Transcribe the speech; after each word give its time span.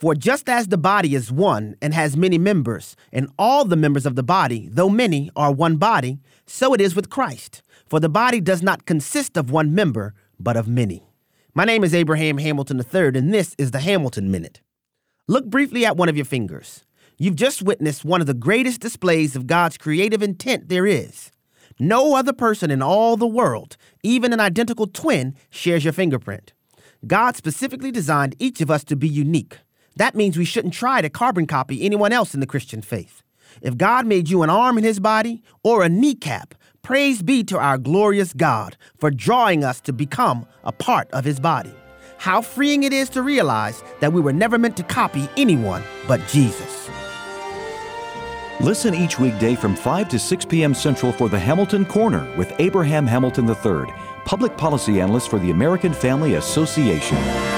For 0.00 0.14
just 0.14 0.48
as 0.48 0.68
the 0.68 0.78
body 0.78 1.16
is 1.16 1.32
one 1.32 1.74
and 1.82 1.92
has 1.92 2.16
many 2.16 2.38
members, 2.38 2.94
and 3.12 3.28
all 3.36 3.64
the 3.64 3.74
members 3.74 4.06
of 4.06 4.14
the 4.14 4.22
body, 4.22 4.68
though 4.70 4.88
many, 4.88 5.28
are 5.34 5.50
one 5.50 5.76
body, 5.76 6.20
so 6.46 6.72
it 6.72 6.80
is 6.80 6.94
with 6.94 7.10
Christ. 7.10 7.62
For 7.88 7.98
the 7.98 8.08
body 8.08 8.40
does 8.40 8.62
not 8.62 8.86
consist 8.86 9.36
of 9.36 9.50
one 9.50 9.74
member, 9.74 10.14
but 10.38 10.56
of 10.56 10.68
many. 10.68 11.02
My 11.52 11.64
name 11.64 11.82
is 11.82 11.94
Abraham 11.94 12.38
Hamilton 12.38 12.78
III, 12.78 13.18
and 13.18 13.34
this 13.34 13.56
is 13.58 13.72
the 13.72 13.80
Hamilton 13.80 14.30
Minute. 14.30 14.60
Look 15.26 15.46
briefly 15.46 15.84
at 15.84 15.96
one 15.96 16.08
of 16.08 16.16
your 16.16 16.24
fingers. 16.24 16.84
You've 17.18 17.34
just 17.34 17.62
witnessed 17.62 18.04
one 18.04 18.20
of 18.20 18.28
the 18.28 18.34
greatest 18.34 18.80
displays 18.80 19.34
of 19.34 19.48
God's 19.48 19.76
creative 19.76 20.22
intent 20.22 20.68
there 20.68 20.86
is. 20.86 21.32
No 21.80 22.14
other 22.14 22.32
person 22.32 22.70
in 22.70 22.82
all 22.82 23.16
the 23.16 23.26
world, 23.26 23.76
even 24.04 24.32
an 24.32 24.38
identical 24.38 24.86
twin, 24.86 25.34
shares 25.50 25.82
your 25.82 25.92
fingerprint. 25.92 26.52
God 27.04 27.36
specifically 27.36 27.90
designed 27.90 28.36
each 28.38 28.60
of 28.60 28.70
us 28.70 28.84
to 28.84 28.94
be 28.94 29.08
unique. 29.08 29.58
That 29.98 30.14
means 30.14 30.38
we 30.38 30.44
shouldn't 30.44 30.74
try 30.74 31.02
to 31.02 31.10
carbon 31.10 31.48
copy 31.48 31.82
anyone 31.82 32.12
else 32.12 32.32
in 32.32 32.38
the 32.38 32.46
Christian 32.46 32.82
faith. 32.82 33.22
If 33.60 33.76
God 33.76 34.06
made 34.06 34.28
you 34.28 34.44
an 34.44 34.50
arm 34.50 34.78
in 34.78 34.84
his 34.84 35.00
body 35.00 35.42
or 35.64 35.82
a 35.82 35.88
kneecap, 35.88 36.54
praise 36.82 37.20
be 37.20 37.42
to 37.44 37.58
our 37.58 37.78
glorious 37.78 38.32
God 38.32 38.76
for 38.96 39.10
drawing 39.10 39.64
us 39.64 39.80
to 39.82 39.92
become 39.92 40.46
a 40.62 40.70
part 40.70 41.10
of 41.10 41.24
his 41.24 41.40
body. 41.40 41.74
How 42.18 42.40
freeing 42.42 42.84
it 42.84 42.92
is 42.92 43.08
to 43.10 43.22
realize 43.22 43.82
that 43.98 44.12
we 44.12 44.20
were 44.20 44.32
never 44.32 44.56
meant 44.56 44.76
to 44.76 44.84
copy 44.84 45.28
anyone 45.36 45.82
but 46.06 46.24
Jesus. 46.28 46.88
Listen 48.60 48.94
each 48.94 49.18
weekday 49.18 49.56
from 49.56 49.74
5 49.74 50.08
to 50.10 50.18
6 50.18 50.44
p.m. 50.44 50.74
Central 50.74 51.10
for 51.10 51.28
the 51.28 51.38
Hamilton 51.38 51.84
Corner 51.84 52.32
with 52.36 52.52
Abraham 52.60 53.04
Hamilton 53.04 53.48
III, 53.48 53.92
public 54.24 54.56
policy 54.56 55.00
analyst 55.00 55.28
for 55.28 55.40
the 55.40 55.50
American 55.50 55.92
Family 55.92 56.34
Association. 56.34 57.57